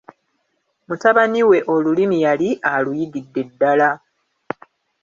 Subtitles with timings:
[0.87, 3.89] Mutabani we olulimi yali aluyigidde ddala.